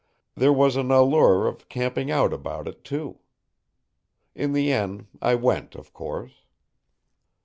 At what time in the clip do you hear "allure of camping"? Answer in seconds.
0.89-2.09